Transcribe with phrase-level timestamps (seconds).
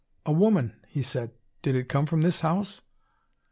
[0.25, 1.29] "A woman," he said.
[1.61, 2.81] "Did it come from this house?"